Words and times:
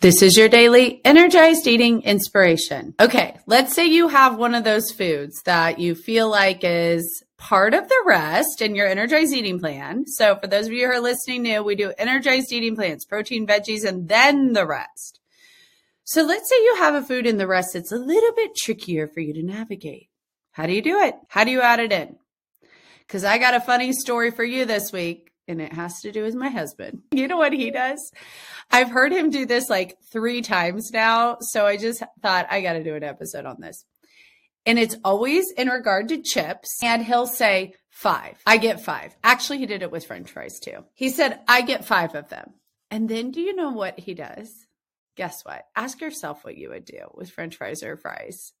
This 0.00 0.22
is 0.22 0.34
your 0.34 0.48
daily 0.48 1.02
energized 1.04 1.66
eating 1.66 2.00
inspiration. 2.00 2.94
Okay, 2.98 3.38
let's 3.46 3.74
say 3.74 3.84
you 3.84 4.08
have 4.08 4.38
one 4.38 4.54
of 4.54 4.64
those 4.64 4.90
foods 4.90 5.42
that 5.42 5.78
you 5.78 5.94
feel 5.94 6.30
like 6.30 6.60
is 6.62 7.22
part 7.36 7.74
of 7.74 7.86
the 7.86 8.02
rest 8.06 8.62
in 8.62 8.74
your 8.74 8.86
energized 8.86 9.34
eating 9.34 9.60
plan. 9.60 10.06
So, 10.06 10.36
for 10.36 10.46
those 10.46 10.68
of 10.68 10.72
you 10.72 10.86
who 10.86 10.94
are 10.94 11.00
listening 11.00 11.42
new, 11.42 11.62
we 11.62 11.74
do 11.74 11.92
energized 11.98 12.50
eating 12.50 12.76
plans, 12.76 13.04
protein, 13.04 13.46
veggies, 13.46 13.84
and 13.84 14.08
then 14.08 14.54
the 14.54 14.66
rest. 14.66 15.20
So, 16.04 16.22
let's 16.22 16.48
say 16.48 16.56
you 16.56 16.76
have 16.78 16.94
a 16.94 17.02
food 17.02 17.26
in 17.26 17.36
the 17.36 17.46
rest 17.46 17.74
that's 17.74 17.92
a 17.92 17.96
little 17.96 18.32
bit 18.34 18.52
trickier 18.56 19.06
for 19.06 19.20
you 19.20 19.34
to 19.34 19.42
navigate. 19.42 20.08
How 20.52 20.64
do 20.64 20.72
you 20.72 20.80
do 20.80 20.98
it? 21.00 21.16
How 21.28 21.44
do 21.44 21.50
you 21.50 21.60
add 21.60 21.78
it 21.78 21.92
in? 21.92 22.16
Because 23.00 23.24
I 23.24 23.36
got 23.36 23.52
a 23.52 23.60
funny 23.60 23.92
story 23.92 24.30
for 24.30 24.44
you 24.44 24.64
this 24.64 24.92
week 24.92 25.29
and 25.50 25.60
it 25.60 25.72
has 25.72 26.00
to 26.00 26.12
do 26.12 26.22
with 26.22 26.34
my 26.34 26.48
husband. 26.48 27.02
You 27.12 27.28
know 27.28 27.36
what 27.36 27.52
he 27.52 27.70
does? 27.70 28.12
I've 28.70 28.88
heard 28.88 29.12
him 29.12 29.28
do 29.28 29.44
this 29.44 29.68
like 29.68 29.98
three 30.10 30.40
times 30.40 30.90
now. 30.90 31.36
So 31.40 31.66
I 31.66 31.76
just 31.76 32.02
thought 32.22 32.46
I 32.50 32.62
got 32.62 32.74
to 32.74 32.84
do 32.84 32.94
an 32.94 33.04
episode 33.04 33.44
on 33.44 33.60
this. 33.60 33.84
And 34.64 34.78
it's 34.78 34.96
always 35.04 35.50
in 35.52 35.68
regard 35.68 36.08
to 36.08 36.22
chips. 36.22 36.78
And 36.82 37.04
he'll 37.04 37.26
say, 37.26 37.74
five. 37.90 38.40
I 38.46 38.56
get 38.56 38.80
five. 38.80 39.14
Actually, 39.22 39.58
he 39.58 39.66
did 39.66 39.82
it 39.82 39.90
with 39.90 40.06
french 40.06 40.30
fries 40.30 40.58
too. 40.60 40.84
He 40.94 41.10
said, 41.10 41.40
I 41.46 41.60
get 41.60 41.84
five 41.84 42.14
of 42.14 42.30
them. 42.30 42.54
And 42.90 43.08
then 43.08 43.32
do 43.32 43.42
you 43.42 43.54
know 43.54 43.70
what 43.70 43.98
he 43.98 44.14
does? 44.14 44.50
Guess 45.16 45.44
what? 45.44 45.64
Ask 45.76 46.00
yourself 46.00 46.42
what 46.44 46.56
you 46.56 46.70
would 46.70 46.86
do 46.86 47.10
with 47.14 47.30
french 47.30 47.56
fries 47.56 47.82
or 47.82 47.98
fries 47.98 48.52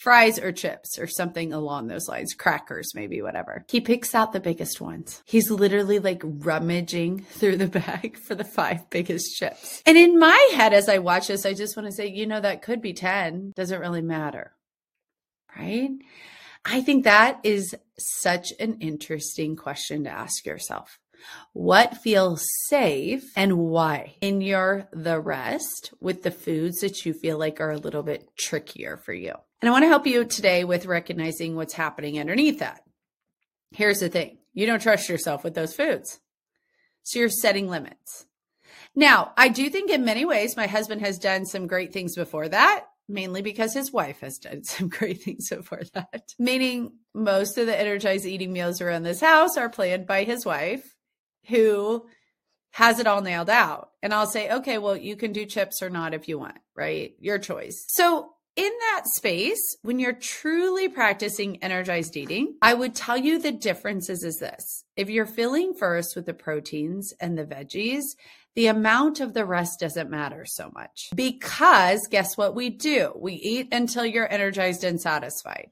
fries 0.00 0.38
or 0.38 0.50
chips 0.50 0.98
or 0.98 1.06
something 1.06 1.52
along 1.52 1.86
those 1.86 2.08
lines, 2.08 2.32
crackers, 2.32 2.94
maybe, 2.94 3.20
whatever. 3.20 3.64
He 3.68 3.82
picks 3.82 4.14
out 4.14 4.32
the 4.32 4.40
biggest 4.40 4.80
ones. 4.80 5.22
He's 5.26 5.50
literally 5.50 5.98
like 5.98 6.22
rummaging 6.24 7.20
through 7.30 7.58
the 7.58 7.68
bag 7.68 8.16
for 8.16 8.34
the 8.34 8.44
five 8.44 8.88
biggest 8.88 9.36
chips. 9.36 9.82
And 9.84 9.98
in 9.98 10.18
my 10.18 10.50
head, 10.54 10.72
as 10.72 10.88
I 10.88 10.98
watch 10.98 11.28
this, 11.28 11.44
I 11.44 11.52
just 11.52 11.76
want 11.76 11.86
to 11.86 11.94
say, 11.94 12.06
you 12.08 12.26
know, 12.26 12.40
that 12.40 12.62
could 12.62 12.80
be 12.80 12.94
10. 12.94 13.52
Doesn't 13.54 13.80
really 13.80 14.02
matter. 14.02 14.52
Right? 15.56 15.90
I 16.64 16.80
think 16.80 17.04
that 17.04 17.40
is 17.42 17.74
such 17.98 18.52
an 18.58 18.78
interesting 18.80 19.54
question 19.54 20.04
to 20.04 20.10
ask 20.10 20.46
yourself. 20.46 20.98
What 21.52 21.98
feels 21.98 22.46
safe 22.68 23.30
and 23.36 23.58
why 23.58 24.14
in 24.22 24.40
your 24.40 24.88
the 24.92 25.20
rest 25.20 25.92
with 26.00 26.22
the 26.22 26.30
foods 26.30 26.80
that 26.80 27.04
you 27.04 27.12
feel 27.12 27.38
like 27.38 27.60
are 27.60 27.72
a 27.72 27.76
little 27.76 28.02
bit 28.02 28.30
trickier 28.38 28.96
for 28.96 29.12
you? 29.12 29.34
And 29.60 29.68
I 29.68 29.72
want 29.72 29.84
to 29.84 29.88
help 29.88 30.06
you 30.06 30.24
today 30.24 30.64
with 30.64 30.86
recognizing 30.86 31.54
what's 31.54 31.74
happening 31.74 32.18
underneath 32.18 32.60
that. 32.60 32.82
Here's 33.72 34.00
the 34.00 34.08
thing 34.08 34.38
you 34.52 34.66
don't 34.66 34.82
trust 34.82 35.08
yourself 35.08 35.44
with 35.44 35.54
those 35.54 35.74
foods. 35.74 36.20
So 37.02 37.18
you're 37.18 37.28
setting 37.28 37.68
limits. 37.68 38.26
Now, 38.94 39.32
I 39.36 39.48
do 39.48 39.70
think 39.70 39.90
in 39.90 40.04
many 40.04 40.24
ways 40.24 40.56
my 40.56 40.66
husband 40.66 41.00
has 41.02 41.18
done 41.18 41.46
some 41.46 41.66
great 41.66 41.92
things 41.92 42.16
before 42.16 42.48
that, 42.48 42.86
mainly 43.08 43.42
because 43.42 43.72
his 43.72 43.92
wife 43.92 44.20
has 44.20 44.38
done 44.38 44.64
some 44.64 44.88
great 44.88 45.22
things 45.22 45.48
before 45.48 45.82
that. 45.94 46.34
Meaning, 46.38 46.92
most 47.14 47.58
of 47.58 47.66
the 47.66 47.78
energized 47.78 48.26
eating 48.26 48.52
meals 48.52 48.80
around 48.80 49.02
this 49.02 49.20
house 49.20 49.56
are 49.56 49.68
planned 49.68 50.06
by 50.06 50.24
his 50.24 50.44
wife, 50.44 50.96
who 51.46 52.06
has 52.72 52.98
it 52.98 53.06
all 53.06 53.20
nailed 53.20 53.50
out. 53.50 53.90
And 54.02 54.14
I'll 54.14 54.26
say, 54.26 54.50
okay, 54.50 54.78
well, 54.78 54.96
you 54.96 55.16
can 55.16 55.32
do 55.32 55.44
chips 55.44 55.82
or 55.82 55.90
not 55.90 56.14
if 56.14 56.28
you 56.28 56.38
want, 56.38 56.58
right? 56.74 57.14
Your 57.18 57.38
choice. 57.38 57.84
So 57.88 58.32
in 58.60 58.72
that 58.78 59.06
space, 59.06 59.78
when 59.80 59.98
you're 59.98 60.12
truly 60.12 60.86
practicing 60.90 61.62
energized 61.64 62.14
eating, 62.14 62.58
I 62.60 62.74
would 62.74 62.94
tell 62.94 63.16
you 63.16 63.38
the 63.38 63.52
differences 63.52 64.22
is 64.22 64.36
this. 64.36 64.84
If 64.96 65.08
you're 65.08 65.24
filling 65.24 65.72
first 65.72 66.14
with 66.14 66.26
the 66.26 66.34
proteins 66.34 67.14
and 67.18 67.38
the 67.38 67.46
veggies, 67.46 68.02
the 68.54 68.66
amount 68.66 69.20
of 69.20 69.32
the 69.32 69.46
rest 69.46 69.80
doesn't 69.80 70.10
matter 70.10 70.44
so 70.44 70.70
much 70.74 71.08
because 71.14 72.06
guess 72.10 72.36
what 72.36 72.54
we 72.54 72.68
do? 72.68 73.14
We 73.16 73.32
eat 73.32 73.68
until 73.72 74.04
you're 74.04 74.30
energized 74.30 74.84
and 74.84 75.00
satisfied. 75.00 75.70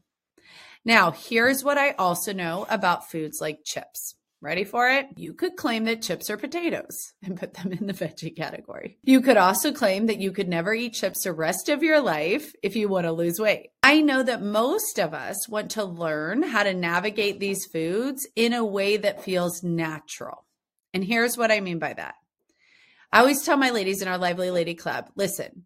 Now, 0.82 1.10
here's 1.10 1.62
what 1.62 1.76
I 1.76 1.90
also 1.90 2.32
know 2.32 2.66
about 2.70 3.10
foods 3.10 3.38
like 3.38 3.64
chips. 3.66 4.14
Ready 4.40 4.62
for 4.62 4.88
it? 4.88 5.08
You 5.16 5.34
could 5.34 5.56
claim 5.56 5.84
that 5.84 6.02
chips 6.02 6.30
are 6.30 6.36
potatoes 6.36 7.12
and 7.24 7.36
put 7.36 7.54
them 7.54 7.72
in 7.72 7.86
the 7.86 7.92
veggie 7.92 8.36
category. 8.36 8.98
You 9.02 9.20
could 9.20 9.36
also 9.36 9.72
claim 9.72 10.06
that 10.06 10.20
you 10.20 10.30
could 10.30 10.48
never 10.48 10.72
eat 10.72 10.94
chips 10.94 11.24
the 11.24 11.32
rest 11.32 11.68
of 11.68 11.82
your 11.82 12.00
life 12.00 12.52
if 12.62 12.76
you 12.76 12.88
want 12.88 13.06
to 13.06 13.12
lose 13.12 13.40
weight. 13.40 13.70
I 13.82 14.00
know 14.00 14.22
that 14.22 14.40
most 14.40 14.98
of 15.00 15.12
us 15.12 15.48
want 15.48 15.72
to 15.72 15.84
learn 15.84 16.44
how 16.44 16.62
to 16.62 16.72
navigate 16.72 17.40
these 17.40 17.66
foods 17.66 18.28
in 18.36 18.52
a 18.52 18.64
way 18.64 18.96
that 18.96 19.24
feels 19.24 19.64
natural. 19.64 20.44
And 20.94 21.04
here's 21.04 21.36
what 21.36 21.50
I 21.50 21.60
mean 21.60 21.80
by 21.80 21.94
that. 21.94 22.14
I 23.12 23.20
always 23.20 23.42
tell 23.42 23.56
my 23.56 23.70
ladies 23.70 24.02
in 24.02 24.08
our 24.08 24.18
Lively 24.18 24.50
Lady 24.50 24.74
Club 24.74 25.10
listen, 25.16 25.64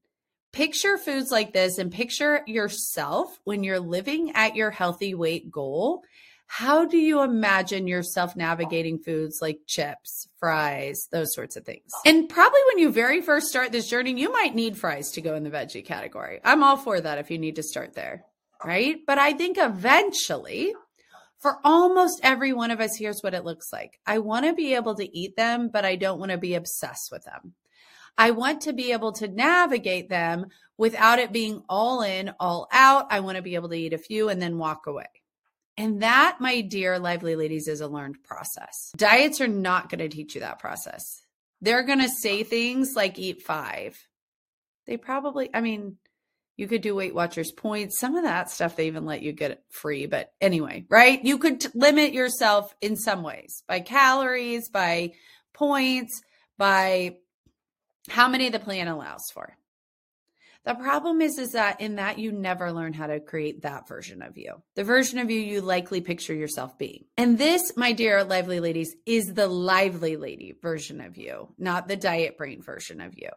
picture 0.52 0.96
foods 0.96 1.30
like 1.30 1.52
this 1.52 1.76
and 1.76 1.92
picture 1.92 2.42
yourself 2.46 3.38
when 3.44 3.64
you're 3.64 3.80
living 3.80 4.32
at 4.34 4.56
your 4.56 4.70
healthy 4.70 5.14
weight 5.14 5.50
goal 5.50 6.02
how 6.54 6.84
do 6.84 6.98
you 6.98 7.22
imagine 7.22 7.86
yourself 7.86 8.36
navigating 8.36 8.98
foods 8.98 9.38
like 9.40 9.60
chips, 9.66 10.28
fries, 10.38 11.08
those 11.10 11.32
sorts 11.34 11.56
of 11.56 11.64
things? 11.64 11.90
And 12.04 12.28
probably 12.28 12.60
when 12.68 12.78
you 12.78 12.92
very 12.92 13.22
first 13.22 13.46
start 13.46 13.72
this 13.72 13.88
journey, 13.88 14.20
you 14.20 14.30
might 14.30 14.54
need 14.54 14.76
fries 14.76 15.12
to 15.12 15.22
go 15.22 15.34
in 15.34 15.44
the 15.44 15.50
veggie 15.50 15.82
category. 15.82 16.40
I'm 16.44 16.62
all 16.62 16.76
for 16.76 17.00
that 17.00 17.16
if 17.16 17.30
you 17.30 17.38
need 17.38 17.56
to 17.56 17.62
start 17.62 17.94
there, 17.94 18.26
right? 18.62 18.98
But 19.06 19.16
I 19.16 19.32
think 19.32 19.56
eventually, 19.58 20.74
for 21.38 21.56
almost 21.64 22.20
every 22.22 22.52
one 22.52 22.70
of 22.70 22.80
us, 22.80 22.98
here's 22.98 23.22
what 23.22 23.32
it 23.32 23.46
looks 23.46 23.72
like 23.72 23.98
I 24.06 24.18
want 24.18 24.44
to 24.44 24.52
be 24.52 24.74
able 24.74 24.94
to 24.96 25.18
eat 25.18 25.36
them, 25.36 25.70
but 25.72 25.86
I 25.86 25.96
don't 25.96 26.18
want 26.18 26.32
to 26.32 26.38
be 26.38 26.54
obsessed 26.54 27.08
with 27.10 27.24
them. 27.24 27.54
I 28.18 28.32
want 28.32 28.60
to 28.62 28.74
be 28.74 28.92
able 28.92 29.12
to 29.12 29.26
navigate 29.26 30.10
them 30.10 30.48
without 30.76 31.18
it 31.18 31.32
being 31.32 31.62
all 31.66 32.02
in, 32.02 32.34
all 32.38 32.68
out. 32.70 33.06
I 33.08 33.20
want 33.20 33.36
to 33.36 33.42
be 33.42 33.54
able 33.54 33.70
to 33.70 33.74
eat 33.74 33.94
a 33.94 33.98
few 33.98 34.28
and 34.28 34.42
then 34.42 34.58
walk 34.58 34.86
away. 34.86 35.06
And 35.76 36.02
that, 36.02 36.38
my 36.40 36.60
dear 36.60 36.98
lively 36.98 37.34
ladies, 37.34 37.66
is 37.66 37.80
a 37.80 37.88
learned 37.88 38.22
process. 38.22 38.92
Diets 38.96 39.40
are 39.40 39.48
not 39.48 39.88
going 39.88 40.00
to 40.00 40.08
teach 40.08 40.34
you 40.34 40.42
that 40.42 40.58
process. 40.58 41.02
They're 41.60 41.84
going 41.84 42.00
to 42.00 42.08
say 42.08 42.42
things 42.42 42.94
like 42.94 43.18
eat 43.18 43.42
five. 43.42 43.96
They 44.86 44.96
probably, 44.96 45.48
I 45.54 45.60
mean, 45.60 45.96
you 46.56 46.68
could 46.68 46.82
do 46.82 46.94
Weight 46.94 47.14
Watchers 47.14 47.52
points. 47.52 47.98
Some 47.98 48.16
of 48.16 48.24
that 48.24 48.50
stuff 48.50 48.76
they 48.76 48.88
even 48.88 49.06
let 49.06 49.22
you 49.22 49.32
get 49.32 49.62
free. 49.70 50.06
But 50.06 50.32
anyway, 50.40 50.84
right? 50.90 51.24
You 51.24 51.38
could 51.38 51.60
t- 51.60 51.68
limit 51.74 52.12
yourself 52.12 52.74
in 52.80 52.96
some 52.96 53.22
ways 53.22 53.62
by 53.66 53.80
calories, 53.80 54.68
by 54.68 55.12
points, 55.54 56.20
by 56.58 57.16
how 58.08 58.28
many 58.28 58.48
the 58.50 58.58
plan 58.58 58.88
allows 58.88 59.30
for. 59.32 59.56
The 60.64 60.74
problem 60.74 61.20
is, 61.20 61.38
is 61.38 61.52
that 61.52 61.80
in 61.80 61.96
that 61.96 62.18
you 62.18 62.30
never 62.30 62.70
learn 62.70 62.92
how 62.92 63.08
to 63.08 63.18
create 63.18 63.62
that 63.62 63.88
version 63.88 64.22
of 64.22 64.38
you, 64.38 64.62
the 64.76 64.84
version 64.84 65.18
of 65.18 65.28
you 65.28 65.40
you 65.40 65.60
likely 65.60 66.00
picture 66.00 66.34
yourself 66.34 66.78
being. 66.78 67.04
And 67.16 67.36
this, 67.36 67.76
my 67.76 67.92
dear 67.92 68.22
lively 68.22 68.60
ladies, 68.60 68.94
is 69.04 69.34
the 69.34 69.48
lively 69.48 70.16
lady 70.16 70.54
version 70.62 71.00
of 71.00 71.16
you, 71.16 71.52
not 71.58 71.88
the 71.88 71.96
diet 71.96 72.38
brain 72.38 72.62
version 72.62 73.00
of 73.00 73.14
you. 73.16 73.30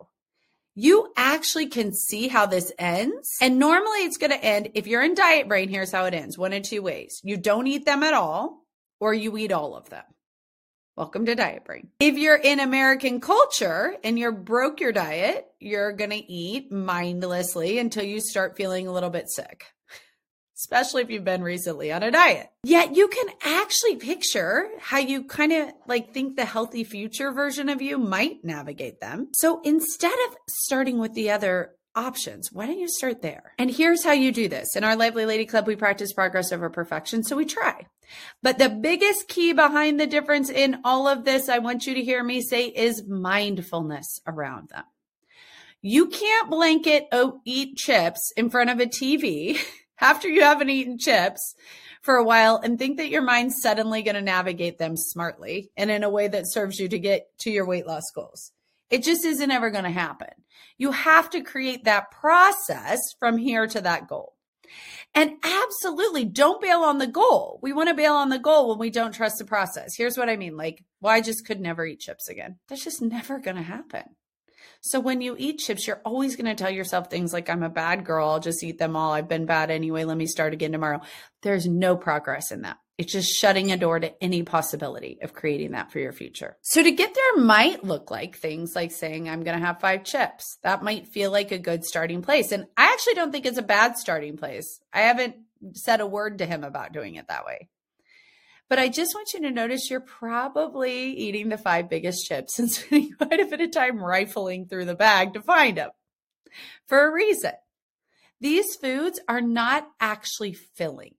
You 0.75 1.11
actually 1.17 1.67
can 1.67 1.93
see 1.93 2.27
how 2.27 2.45
this 2.45 2.71
ends. 2.77 3.31
And 3.41 3.57
normally 3.57 3.99
it's 3.99 4.17
going 4.17 4.31
to 4.31 4.43
end. 4.43 4.71
If 4.75 4.85
you're 4.87 5.03
in 5.03 5.15
diet 5.15 5.47
brain, 5.47 5.69
here's 5.69 5.91
how 5.91 6.05
it 6.05 6.13
ends 6.13 6.37
one 6.37 6.53
of 6.53 6.63
two 6.63 6.81
ways. 6.81 7.21
You 7.23 7.37
don't 7.37 7.65
eat 7.65 7.85
them 7.85 8.03
at 8.03 8.13
all, 8.13 8.65
or 8.99 9.13
you 9.13 9.35
eat 9.37 9.51
all 9.51 9.75
of 9.75 9.89
them. 9.89 10.03
Welcome 10.97 11.25
to 11.25 11.35
Diet 11.35 11.65
Brain. 11.65 11.89
If 11.99 12.17
you're 12.17 12.37
in 12.37 12.61
American 12.61 13.19
culture 13.19 13.97
and 14.01 14.17
you're 14.17 14.31
broke 14.31 14.79
your 14.79 14.93
diet, 14.93 15.45
you're 15.59 15.91
going 15.91 16.11
to 16.11 16.31
eat 16.31 16.71
mindlessly 16.71 17.79
until 17.79 18.05
you 18.05 18.21
start 18.21 18.55
feeling 18.55 18.87
a 18.87 18.93
little 18.93 19.09
bit 19.09 19.29
sick, 19.29 19.65
especially 20.57 21.01
if 21.01 21.09
you've 21.09 21.25
been 21.25 21.43
recently 21.43 21.91
on 21.91 22.01
a 22.01 22.11
diet. 22.11 22.49
Yet 22.63 22.95
you 22.95 23.09
can 23.09 23.27
actually 23.43 23.97
picture 23.97 24.69
how 24.79 24.99
you 24.99 25.25
kind 25.25 25.51
of 25.51 25.73
like 25.85 26.13
think 26.13 26.37
the 26.37 26.45
healthy 26.45 26.85
future 26.85 27.33
version 27.33 27.67
of 27.67 27.81
you 27.81 27.97
might 27.97 28.45
navigate 28.45 29.01
them. 29.01 29.27
So 29.35 29.59
instead 29.65 30.15
of 30.29 30.37
starting 30.47 30.97
with 30.97 31.13
the 31.13 31.31
other 31.31 31.75
options. 31.95 32.51
Why 32.51 32.67
don't 32.67 32.79
you 32.79 32.89
start 32.89 33.21
there? 33.21 33.53
And 33.57 33.71
here's 33.71 34.03
how 34.03 34.11
you 34.11 34.31
do 34.31 34.47
this. 34.47 34.75
In 34.75 34.83
our 34.83 34.95
Lively 34.95 35.25
Lady 35.25 35.45
Club, 35.45 35.65
we 35.65 35.75
practice 35.75 36.13
progress 36.13 36.51
over 36.51 36.69
perfection. 36.69 37.23
So 37.23 37.37
we 37.37 37.45
try. 37.45 37.87
But 38.41 38.57
the 38.57 38.69
biggest 38.69 39.27
key 39.27 39.53
behind 39.53 39.99
the 39.99 40.07
difference 40.07 40.49
in 40.49 40.79
all 40.83 41.07
of 41.07 41.25
this, 41.25 41.49
I 41.49 41.59
want 41.59 41.85
you 41.85 41.93
to 41.95 42.03
hear 42.03 42.23
me 42.23 42.41
say, 42.41 42.67
is 42.67 43.07
mindfulness 43.07 44.21
around 44.27 44.69
them. 44.69 44.83
You 45.81 46.07
can't 46.07 46.49
blanket 46.49 47.05
oh, 47.11 47.41
eat 47.45 47.77
chips 47.77 48.31
in 48.35 48.49
front 48.49 48.69
of 48.69 48.79
a 48.79 48.87
TV 48.87 49.59
after 49.99 50.27
you 50.27 50.41
haven't 50.41 50.69
eaten 50.69 50.97
chips 50.97 51.55
for 52.01 52.15
a 52.15 52.23
while 52.23 52.57
and 52.63 52.77
think 52.77 52.97
that 52.97 53.09
your 53.09 53.21
mind's 53.21 53.61
suddenly 53.61 54.03
going 54.03 54.15
to 54.15 54.21
navigate 54.21 54.77
them 54.77 54.95
smartly 54.95 55.71
and 55.75 55.89
in 55.89 56.03
a 56.03 56.09
way 56.09 56.27
that 56.27 56.51
serves 56.51 56.79
you 56.79 56.87
to 56.87 56.99
get 56.99 57.27
to 57.39 57.51
your 57.51 57.65
weight 57.65 57.87
loss 57.87 58.11
goals. 58.13 58.51
It 58.89 59.03
just 59.03 59.25
isn't 59.25 59.51
ever 59.51 59.71
going 59.71 59.83
to 59.83 59.89
happen. 59.89 60.29
You 60.77 60.91
have 60.91 61.29
to 61.31 61.41
create 61.41 61.85
that 61.85 62.11
process 62.11 62.99
from 63.19 63.37
here 63.37 63.65
to 63.67 63.81
that 63.81 64.07
goal. 64.07 64.34
And 65.13 65.33
absolutely 65.43 66.25
don't 66.25 66.61
bail 66.61 66.81
on 66.81 66.97
the 66.97 67.07
goal. 67.07 67.59
We 67.61 67.73
want 67.73 67.89
to 67.89 67.95
bail 67.95 68.13
on 68.13 68.29
the 68.29 68.39
goal 68.39 68.69
when 68.69 68.79
we 68.79 68.89
don't 68.89 69.13
trust 69.13 69.37
the 69.37 69.45
process. 69.45 69.95
Here's 69.95 70.17
what 70.17 70.29
I 70.29 70.37
mean 70.37 70.57
like, 70.57 70.83
well, 71.01 71.13
I 71.13 71.21
just 71.21 71.45
could 71.45 71.59
never 71.59 71.85
eat 71.85 71.99
chips 71.99 72.29
again. 72.29 72.57
That's 72.67 72.83
just 72.83 73.01
never 73.01 73.39
going 73.39 73.57
to 73.57 73.63
happen. 73.63 74.03
So 74.81 74.99
when 74.99 75.21
you 75.21 75.35
eat 75.37 75.59
chips, 75.59 75.87
you're 75.87 76.01
always 76.05 76.35
going 76.35 76.45
to 76.45 76.55
tell 76.55 76.71
yourself 76.71 77.09
things 77.09 77.33
like, 77.33 77.49
I'm 77.49 77.63
a 77.63 77.69
bad 77.69 78.05
girl. 78.05 78.29
I'll 78.29 78.39
just 78.39 78.63
eat 78.63 78.77
them 78.77 78.95
all. 78.95 79.13
I've 79.13 79.27
been 79.27 79.45
bad 79.45 79.71
anyway. 79.71 80.03
Let 80.03 80.17
me 80.17 80.27
start 80.27 80.53
again 80.53 80.71
tomorrow. 80.71 81.01
There's 81.41 81.65
no 81.65 81.95
progress 81.97 82.51
in 82.51 82.61
that. 82.61 82.77
It's 82.97 83.11
just 83.11 83.33
shutting 83.33 83.71
a 83.71 83.77
door 83.77 83.99
to 83.99 84.23
any 84.23 84.43
possibility 84.43 85.19
of 85.21 85.33
creating 85.33 85.71
that 85.71 85.91
for 85.91 85.99
your 85.99 86.13
future. 86.13 86.55
So 86.61 86.81
to 86.81 86.91
get 86.91 87.13
there 87.13 87.43
might 87.43 87.83
look 87.83 88.09
like 88.09 88.37
things 88.37 88.73
like 88.73 88.91
saying, 88.91 89.27
I'm 89.27 89.43
going 89.43 89.59
to 89.59 89.65
have 89.65 89.81
five 89.81 90.05
chips. 90.05 90.57
That 90.63 90.83
might 90.83 91.07
feel 91.07 91.29
like 91.29 91.51
a 91.51 91.59
good 91.59 91.83
starting 91.83 92.21
place. 92.21 92.53
And 92.53 92.67
I 92.77 92.93
actually 92.93 93.15
don't 93.15 93.33
think 93.33 93.45
it's 93.45 93.57
a 93.57 93.63
bad 93.63 93.97
starting 93.97 94.37
place. 94.37 94.79
I 94.93 95.01
haven't 95.01 95.35
said 95.73 95.99
a 95.99 96.07
word 96.07 96.37
to 96.37 96.45
him 96.45 96.63
about 96.63 96.93
doing 96.93 97.15
it 97.15 97.27
that 97.27 97.45
way. 97.45 97.67
But 98.69 98.79
I 98.79 98.87
just 98.87 99.13
want 99.13 99.33
you 99.33 99.41
to 99.41 99.51
notice 99.51 99.89
you're 99.89 99.99
probably 99.99 101.11
eating 101.11 101.49
the 101.49 101.57
five 101.57 101.89
biggest 101.89 102.25
chips 102.25 102.57
and 102.59 102.71
spending 102.71 103.13
quite 103.13 103.41
a 103.41 103.45
bit 103.45 103.61
of 103.61 103.71
time 103.71 104.01
rifling 104.01 104.67
through 104.67 104.85
the 104.85 104.95
bag 104.95 105.33
to 105.33 105.41
find 105.41 105.77
them 105.77 105.91
for 106.87 107.05
a 107.05 107.11
reason. 107.11 107.51
These 108.39 108.75
foods 108.75 109.19
are 109.27 109.41
not 109.41 109.87
actually 109.99 110.53
filling. 110.53 111.15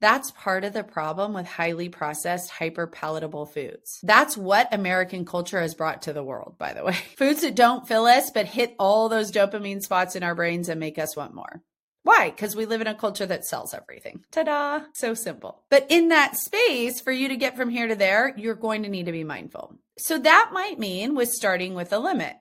That's 0.00 0.30
part 0.32 0.64
of 0.64 0.72
the 0.72 0.84
problem 0.84 1.32
with 1.32 1.46
highly 1.46 1.88
processed, 1.88 2.50
hyper 2.50 2.86
palatable 2.86 3.46
foods. 3.46 3.98
That's 4.02 4.36
what 4.36 4.72
American 4.72 5.24
culture 5.24 5.60
has 5.60 5.74
brought 5.74 6.02
to 6.02 6.12
the 6.12 6.24
world, 6.24 6.56
by 6.58 6.74
the 6.74 6.84
way. 6.84 6.92
Foods 7.16 7.40
that 7.40 7.54
don't 7.54 7.88
fill 7.88 8.04
us, 8.04 8.30
but 8.30 8.46
hit 8.46 8.74
all 8.78 9.08
those 9.08 9.32
dopamine 9.32 9.80
spots 9.80 10.14
in 10.14 10.22
our 10.22 10.34
brains 10.34 10.68
and 10.68 10.78
make 10.78 10.98
us 10.98 11.16
want 11.16 11.34
more. 11.34 11.62
Why? 12.02 12.30
Because 12.30 12.54
we 12.54 12.66
live 12.66 12.80
in 12.80 12.86
a 12.86 12.94
culture 12.94 13.26
that 13.26 13.44
sells 13.44 13.74
everything. 13.74 14.22
Ta 14.30 14.44
da! 14.44 14.80
So 14.94 15.14
simple. 15.14 15.64
But 15.70 15.86
in 15.88 16.10
that 16.10 16.36
space, 16.36 17.00
for 17.00 17.10
you 17.10 17.28
to 17.28 17.36
get 17.36 17.56
from 17.56 17.68
here 17.68 17.88
to 17.88 17.96
there, 17.96 18.32
you're 18.36 18.54
going 18.54 18.84
to 18.84 18.88
need 18.88 19.06
to 19.06 19.12
be 19.12 19.24
mindful. 19.24 19.76
So 19.98 20.16
that 20.18 20.50
might 20.52 20.78
mean 20.78 21.16
with 21.16 21.30
starting 21.30 21.74
with 21.74 21.92
a 21.92 21.98
limit, 21.98 22.36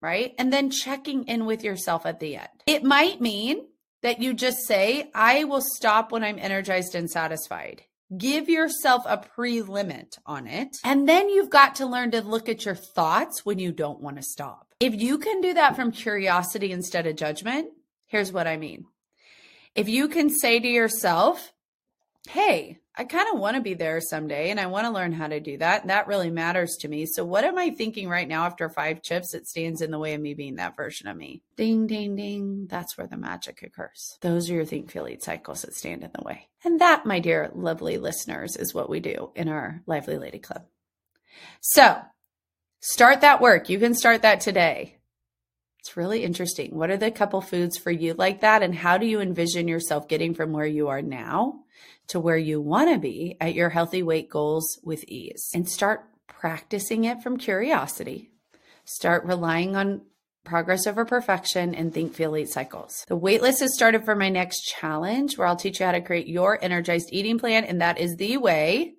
right? 0.00 0.34
And 0.38 0.50
then 0.50 0.70
checking 0.70 1.24
in 1.24 1.44
with 1.44 1.62
yourself 1.62 2.06
at 2.06 2.20
the 2.20 2.36
end. 2.36 2.48
It 2.66 2.84
might 2.84 3.20
mean 3.20 3.66
that 4.02 4.20
you 4.20 4.34
just 4.34 4.66
say, 4.66 5.10
I 5.14 5.44
will 5.44 5.62
stop 5.62 6.12
when 6.12 6.22
I'm 6.22 6.38
energized 6.38 6.94
and 6.94 7.10
satisfied. 7.10 7.82
Give 8.16 8.48
yourself 8.48 9.04
a 9.06 9.16
pre 9.16 9.62
limit 9.62 10.18
on 10.26 10.46
it. 10.46 10.76
And 10.84 11.08
then 11.08 11.30
you've 11.30 11.50
got 11.50 11.76
to 11.76 11.86
learn 11.86 12.10
to 12.10 12.20
look 12.20 12.48
at 12.48 12.64
your 12.64 12.74
thoughts 12.74 13.46
when 13.46 13.58
you 13.58 13.72
don't 13.72 14.02
want 14.02 14.16
to 14.16 14.22
stop. 14.22 14.66
If 14.80 15.00
you 15.00 15.18
can 15.18 15.40
do 15.40 15.54
that 15.54 15.76
from 15.76 15.92
curiosity 15.92 16.72
instead 16.72 17.06
of 17.06 17.16
judgment, 17.16 17.70
here's 18.06 18.32
what 18.32 18.46
I 18.46 18.56
mean. 18.58 18.84
If 19.74 19.88
you 19.88 20.08
can 20.08 20.28
say 20.28 20.60
to 20.60 20.68
yourself, 20.68 21.52
hey, 22.28 22.80
I 22.94 23.04
kind 23.04 23.26
of 23.32 23.40
want 23.40 23.56
to 23.56 23.62
be 23.62 23.72
there 23.72 24.02
someday 24.02 24.50
and 24.50 24.60
I 24.60 24.66
want 24.66 24.86
to 24.86 24.92
learn 24.92 25.12
how 25.12 25.26
to 25.26 25.40
do 25.40 25.56
that. 25.58 25.86
That 25.86 26.08
really 26.08 26.30
matters 26.30 26.76
to 26.80 26.88
me. 26.88 27.06
So, 27.06 27.24
what 27.24 27.44
am 27.44 27.56
I 27.56 27.70
thinking 27.70 28.06
right 28.06 28.28
now 28.28 28.44
after 28.44 28.68
five 28.68 29.02
chips 29.02 29.32
that 29.32 29.48
stands 29.48 29.80
in 29.80 29.90
the 29.90 29.98
way 29.98 30.12
of 30.12 30.20
me 30.20 30.34
being 30.34 30.56
that 30.56 30.76
version 30.76 31.08
of 31.08 31.16
me? 31.16 31.42
Ding, 31.56 31.86
ding, 31.86 32.16
ding. 32.16 32.66
That's 32.68 32.98
where 32.98 33.06
the 33.06 33.16
magic 33.16 33.62
occurs. 33.62 34.18
Those 34.20 34.50
are 34.50 34.54
your 34.54 34.66
think, 34.66 34.90
feel, 34.90 35.08
eat 35.08 35.22
cycles 35.22 35.62
that 35.62 35.74
stand 35.74 36.04
in 36.04 36.10
the 36.14 36.22
way. 36.22 36.48
And 36.64 36.80
that, 36.82 37.06
my 37.06 37.18
dear, 37.18 37.50
lovely 37.54 37.96
listeners, 37.96 38.56
is 38.56 38.74
what 38.74 38.90
we 38.90 39.00
do 39.00 39.30
in 39.34 39.48
our 39.48 39.82
Lively 39.86 40.18
Lady 40.18 40.38
Club. 40.38 40.66
So, 41.62 41.98
start 42.80 43.22
that 43.22 43.40
work. 43.40 43.70
You 43.70 43.78
can 43.78 43.94
start 43.94 44.20
that 44.22 44.42
today. 44.42 44.98
It's 45.80 45.96
really 45.96 46.24
interesting. 46.24 46.76
What 46.76 46.90
are 46.90 46.98
the 46.98 47.10
couple 47.10 47.40
foods 47.40 47.78
for 47.78 47.90
you 47.90 48.12
like 48.12 48.42
that? 48.42 48.62
And 48.62 48.74
how 48.74 48.98
do 48.98 49.06
you 49.06 49.20
envision 49.20 49.66
yourself 49.66 50.08
getting 50.08 50.34
from 50.34 50.52
where 50.52 50.66
you 50.66 50.88
are 50.88 51.02
now 51.02 51.62
to 52.08 52.20
where 52.20 52.36
you 52.36 52.60
want 52.60 52.90
to 52.90 52.98
be 52.98 53.36
at 53.40 53.54
your 53.54 53.70
healthy 53.70 54.02
weight 54.02 54.28
goals 54.28 54.78
with 54.82 55.04
ease? 55.08 55.50
And 55.54 55.68
start 55.68 56.04
practicing 56.26 57.04
it 57.04 57.22
from 57.22 57.36
curiosity. 57.36 58.30
Start 58.84 59.24
relying 59.24 59.76
on 59.76 60.02
progress 60.44 60.86
over 60.86 61.04
perfection 61.04 61.74
and 61.74 61.94
think, 61.94 62.14
feel, 62.14 62.36
eat 62.36 62.48
cycles. 62.48 63.04
The 63.08 63.18
waitlist 63.18 63.60
has 63.60 63.74
started 63.74 64.04
for 64.04 64.16
my 64.16 64.28
next 64.28 64.62
challenge 64.62 65.38
where 65.38 65.46
I'll 65.46 65.56
teach 65.56 65.80
you 65.80 65.86
how 65.86 65.92
to 65.92 66.00
create 66.00 66.26
your 66.26 66.62
energized 66.62 67.10
eating 67.12 67.38
plan. 67.38 67.64
And 67.64 67.80
that 67.80 67.98
is 67.98 68.16
the 68.16 68.36
way 68.38 68.94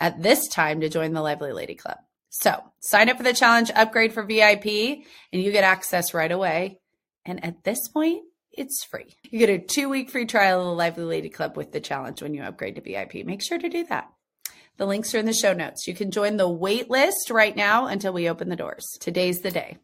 at 0.00 0.20
this 0.20 0.48
time 0.48 0.80
to 0.80 0.88
join 0.88 1.12
the 1.12 1.22
Lively 1.22 1.52
Lady 1.52 1.76
Club. 1.76 1.98
So 2.30 2.60
sign 2.80 3.08
up 3.08 3.18
for 3.18 3.22
the 3.22 3.32
challenge, 3.32 3.70
upgrade 3.74 4.12
for 4.12 4.24
VIP, 4.24 4.66
and 5.32 5.42
you 5.42 5.52
get 5.52 5.64
access 5.64 6.14
right 6.14 6.32
away. 6.32 6.80
And 7.24 7.44
at 7.44 7.62
this 7.62 7.88
point, 7.88 8.24
it's 8.52 8.84
free. 8.84 9.14
You 9.30 9.38
get 9.38 9.48
a 9.48 9.58
two 9.58 9.88
week 9.88 10.10
free 10.10 10.26
trial 10.26 10.60
of 10.60 10.66
the 10.66 10.72
Lively 10.72 11.04
Lady 11.04 11.28
Club 11.28 11.56
with 11.56 11.72
the 11.72 11.80
challenge 11.80 12.22
when 12.22 12.34
you 12.34 12.42
upgrade 12.42 12.76
to 12.76 12.80
VIP. 12.80 13.24
Make 13.26 13.42
sure 13.42 13.58
to 13.58 13.68
do 13.68 13.84
that. 13.86 14.10
The 14.78 14.86
links 14.86 15.14
are 15.14 15.18
in 15.18 15.26
the 15.26 15.32
show 15.32 15.52
notes. 15.52 15.86
You 15.86 15.94
can 15.94 16.10
join 16.10 16.36
the 16.36 16.48
wait 16.48 16.90
list 16.90 17.30
right 17.30 17.54
now 17.54 17.86
until 17.86 18.12
we 18.12 18.28
open 18.28 18.48
the 18.48 18.56
doors. 18.56 18.84
Today's 19.00 19.40
the 19.40 19.50
day. 19.50 19.76